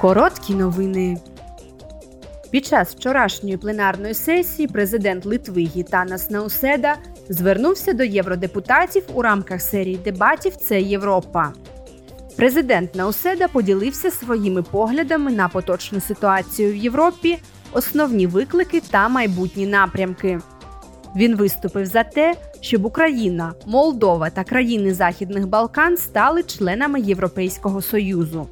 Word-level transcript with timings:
Короткі 0.00 0.54
новини. 0.54 1.16
Під 2.50 2.66
час 2.66 2.94
вчорашньої 2.94 3.56
пленарної 3.56 4.14
сесії 4.14 4.68
президент 4.68 5.26
Литви 5.26 5.62
Гітанас 5.62 6.30
Науседа 6.30 6.96
звернувся 7.28 7.92
до 7.92 8.04
євродепутатів 8.04 9.02
у 9.14 9.22
рамках 9.22 9.62
серії 9.62 9.96
дебатів 9.96 10.56
Це 10.56 10.80
Європа. 10.80 11.52
Президент 12.36 12.94
Науседа 12.94 13.48
поділився 13.48 14.10
своїми 14.10 14.62
поглядами 14.62 15.32
на 15.32 15.48
поточну 15.48 16.00
ситуацію 16.00 16.72
в 16.72 16.76
Європі, 16.76 17.38
основні 17.72 18.26
виклики 18.26 18.80
та 18.80 19.08
майбутні 19.08 19.66
напрямки. 19.66 20.38
Він 21.16 21.36
виступив 21.36 21.86
за 21.86 22.04
те, 22.04 22.34
щоб 22.60 22.84
Україна, 22.84 23.54
Молдова 23.66 24.30
та 24.30 24.44
країни 24.44 24.94
Західних 24.94 25.46
Балкан 25.46 25.96
стали 25.96 26.42
членами 26.42 27.00
Європейського 27.00 27.82
Союзу. 27.82 28.46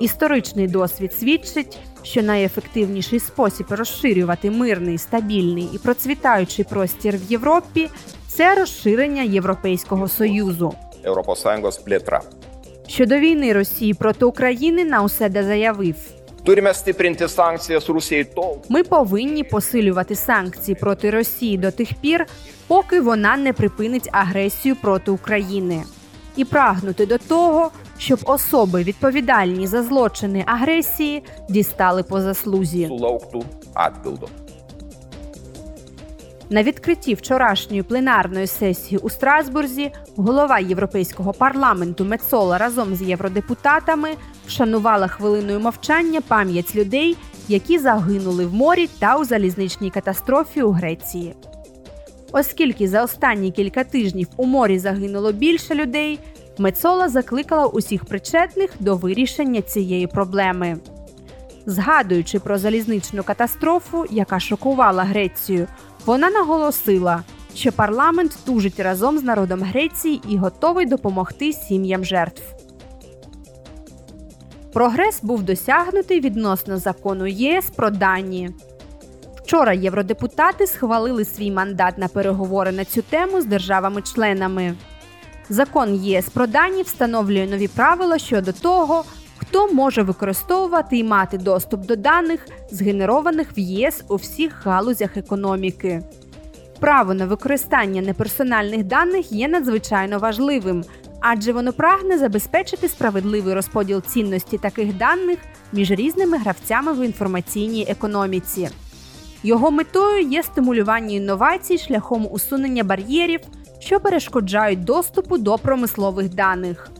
Історичний 0.00 0.66
досвід 0.66 1.12
свідчить, 1.12 1.78
що 2.02 2.22
найефективніший 2.22 3.20
спосіб 3.20 3.66
розширювати 3.70 4.50
мирний, 4.50 4.98
стабільний 4.98 5.68
і 5.74 5.78
процвітаючий 5.78 6.64
простір 6.64 7.16
в 7.16 7.32
Європі 7.32 7.88
це 8.28 8.54
розширення 8.54 9.22
Європейського 9.22 10.08
Союзу. 10.08 10.74
Щодо 12.86 13.18
війни 13.18 13.52
Росії 13.52 13.94
проти 13.94 14.24
України 14.24 14.84
Науседа 14.84 15.44
заявив: 15.44 15.96
Turime 16.44 16.74
stiprinti 16.74 17.28
sankcijas 17.28 17.88
Rusijai 17.88 18.24
tol, 18.24 18.56
ми 18.68 18.82
повинні 18.82 19.44
посилювати 19.44 20.14
санкції 20.14 20.74
проти 20.74 21.10
Росії 21.10 21.58
до 21.58 21.70
тих 21.70 21.88
пір, 22.00 22.26
поки 22.66 23.00
вона 23.00 23.36
не 23.36 23.52
припинить 23.52 24.08
агресію 24.12 24.76
проти 24.76 25.10
України, 25.10 25.82
і 26.36 26.44
прагнути 26.44 27.06
до 27.06 27.18
того, 27.18 27.70
щоб 27.98 28.18
особи, 28.24 28.82
відповідальні 28.82 29.66
за 29.66 29.82
злочини 29.82 30.44
агресії, 30.46 31.22
дістали 31.48 32.02
по 32.02 32.20
заслузі. 32.20 32.88
sulauktų 32.88 33.44
atpildo. 33.74 34.28
На 36.50 36.62
відкритті 36.62 37.14
вчорашньої 37.14 37.82
пленарної 37.82 38.46
сесії 38.46 38.98
у 39.02 39.10
Страсбурзі 39.10 39.90
голова 40.16 40.58
Європейського 40.58 41.32
парламенту 41.32 42.04
Мецола 42.04 42.58
разом 42.58 42.94
з 42.94 43.02
євродепутатами 43.02 44.08
вшанувала 44.46 45.08
хвилиною 45.08 45.60
мовчання 45.60 46.20
пам'ять 46.20 46.76
людей, 46.76 47.16
які 47.48 47.78
загинули 47.78 48.46
в 48.46 48.54
морі 48.54 48.88
та 48.98 49.16
у 49.16 49.24
залізничній 49.24 49.90
катастрофі 49.90 50.62
у 50.62 50.70
Греції. 50.70 51.34
Оскільки 52.32 52.88
за 52.88 53.04
останні 53.04 53.50
кілька 53.50 53.84
тижнів 53.84 54.28
у 54.36 54.46
морі 54.46 54.78
загинуло 54.78 55.32
більше 55.32 55.74
людей, 55.74 56.18
Мецола 56.58 57.08
закликала 57.08 57.66
усіх 57.66 58.04
причетних 58.04 58.70
до 58.80 58.96
вирішення 58.96 59.62
цієї 59.62 60.06
проблеми. 60.06 60.78
Згадуючи 61.66 62.38
про 62.38 62.58
залізничну 62.58 63.22
катастрофу, 63.22 64.04
яка 64.10 64.40
шокувала 64.40 65.04
Грецію, 65.04 65.66
вона 66.06 66.30
наголосила, 66.30 67.22
що 67.54 67.72
парламент 67.72 68.38
тужить 68.44 68.80
разом 68.80 69.18
з 69.18 69.22
народом 69.22 69.62
Греції 69.62 70.20
і 70.28 70.36
готовий 70.36 70.86
допомогти 70.86 71.52
сім'ям 71.52 72.04
жертв. 72.04 72.42
Прогрес 74.72 75.20
був 75.22 75.42
досягнутий 75.42 76.20
відносно 76.20 76.78
закону 76.78 77.26
ЄС 77.26 77.70
про 77.70 77.90
дані. 77.90 78.50
Вчора 79.36 79.72
євродепутати 79.72 80.66
схвалили 80.66 81.24
свій 81.24 81.50
мандат 81.50 81.98
на 81.98 82.08
переговори 82.08 82.72
на 82.72 82.84
цю 82.84 83.02
тему 83.02 83.40
з 83.40 83.44
державами-членами. 83.44 84.74
Закон 85.48 85.94
ЄС 85.94 86.28
про 86.28 86.46
дані 86.46 86.82
встановлює 86.82 87.46
нові 87.46 87.68
правила 87.68 88.18
щодо 88.18 88.52
того, 88.52 89.04
хто 89.52 89.72
може 89.72 90.02
використовувати 90.02 90.98
і 90.98 91.04
мати 91.04 91.38
доступ 91.38 91.86
до 91.86 91.96
даних, 91.96 92.46
згенерованих 92.70 93.48
в 93.56 93.58
ЄС 93.58 94.04
у 94.08 94.16
всіх 94.16 94.66
галузях 94.66 95.16
економіки. 95.16 96.02
Право 96.80 97.14
на 97.14 97.26
використання 97.26 98.02
неперсональних 98.02 98.84
даних 98.84 99.32
є 99.32 99.48
надзвичайно 99.48 100.18
важливим, 100.18 100.84
адже 101.20 101.52
воно 101.52 101.72
прагне 101.72 102.18
забезпечити 102.18 102.88
справедливий 102.88 103.54
розподіл 103.54 104.02
цінності 104.02 104.58
таких 104.58 104.96
даних 104.96 105.38
між 105.72 105.90
різними 105.90 106.38
гравцями 106.38 106.92
в 106.92 107.04
інформаційній 107.04 107.86
економіці. 107.88 108.68
Його 109.42 109.70
метою 109.70 110.28
є 110.28 110.42
стимулювання 110.42 111.14
інновацій 111.16 111.78
шляхом 111.78 112.28
усунення 112.30 112.84
бар'єрів, 112.84 113.40
що 113.78 114.00
перешкоджають 114.00 114.84
доступу 114.84 115.38
до 115.38 115.58
промислових 115.58 116.34
даних. 116.34 116.90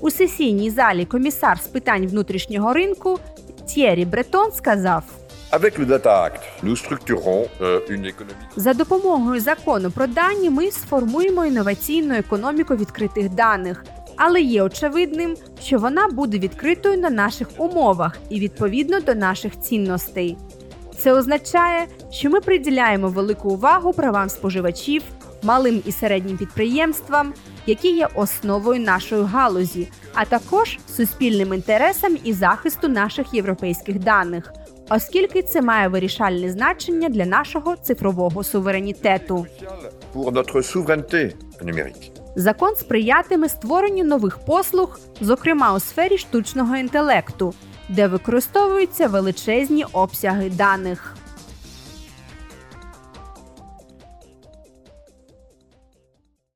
У 0.00 0.10
сесійній 0.10 0.70
залі 0.70 1.04
комісар 1.04 1.60
з 1.60 1.66
питань 1.66 2.06
внутрішнього 2.06 2.72
ринку 2.72 3.18
Т'єрі 3.66 4.04
Бретон 4.04 4.52
сказав: 4.52 5.02
Avec 5.52 5.78
le 5.78 5.86
Data 5.86 6.24
Act, 6.26 6.40
nous 6.62 6.76
structurons 6.76 7.46
euh, 7.60 7.80
une 7.90 8.04
économie. 8.04 8.46
за 8.56 8.74
допомогою 8.74 9.40
закону 9.40 9.90
про 9.90 10.06
дані 10.06 10.50
ми 10.50 10.70
сформуємо 10.70 11.44
інноваційну 11.46 12.14
економіку 12.14 12.76
відкритих 12.76 13.28
даних, 13.28 13.84
але 14.16 14.40
є 14.40 14.62
очевидним, 14.62 15.36
що 15.62 15.78
вона 15.78 16.08
буде 16.08 16.38
відкритою 16.38 16.98
на 16.98 17.10
наших 17.10 17.48
умовах 17.56 18.18
і 18.30 18.40
відповідно 18.40 19.00
до 19.00 19.14
наших 19.14 19.60
цінностей. 19.60 20.36
Це 20.98 21.12
означає, 21.12 21.86
що 22.10 22.30
ми 22.30 22.40
приділяємо 22.40 23.08
велику 23.08 23.50
увагу 23.50 23.92
правам 23.92 24.28
споживачів, 24.28 25.02
малим 25.42 25.82
і 25.86 25.92
середнім 25.92 26.36
підприємствам, 26.36 27.32
які 27.66 27.96
є 27.96 28.08
основою 28.14 28.80
нашої 28.80 29.24
галузі, 29.24 29.88
а 30.14 30.24
також 30.24 30.78
суспільним 30.96 31.54
інтересам 31.54 32.16
і 32.24 32.32
захисту 32.32 32.88
наших 32.88 33.34
європейських 33.34 33.98
даних, 33.98 34.52
оскільки 34.90 35.42
це 35.42 35.62
має 35.62 35.88
вирішальне 35.88 36.50
значення 36.50 37.08
для 37.08 37.26
нашого 37.26 37.76
цифрового 37.76 38.44
суверенітету. 38.44 39.46
Закон 42.36 42.76
сприятиме 42.76 43.48
створенню 43.48 44.04
нових 44.04 44.38
послуг, 44.38 45.00
зокрема 45.20 45.74
у 45.74 45.80
сфері 45.80 46.18
штучного 46.18 46.76
інтелекту, 46.76 47.54
де 47.88 48.06
використовуються 48.06 49.08
величезні 49.08 49.84
обсяги 49.92 50.50
даних. 50.50 51.16